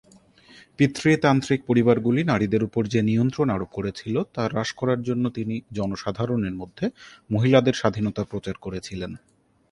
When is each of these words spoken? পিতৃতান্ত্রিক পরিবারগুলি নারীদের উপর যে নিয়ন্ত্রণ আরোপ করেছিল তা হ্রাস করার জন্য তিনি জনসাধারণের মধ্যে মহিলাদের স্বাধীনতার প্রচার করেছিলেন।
পিতৃতান্ত্রিক 0.77 1.59
পরিবারগুলি 1.67 2.21
নারীদের 2.23 2.61
উপর 2.63 2.83
যে 2.87 2.99
নিয়ন্ত্রণ 3.01 3.47
আরোপ 3.49 3.69
করেছিল 3.73 4.15
তা 4.33 4.41
হ্রাস 4.45 4.69
করার 4.71 4.99
জন্য 5.01 5.25
তিনি 5.29 5.55
জনসাধারণের 5.73 6.55
মধ্যে 6.55 6.85
মহিলাদের 7.29 7.73
স্বাধীনতার 7.73 8.25
প্রচার 8.25 8.55
করেছিলেন। 8.61 9.11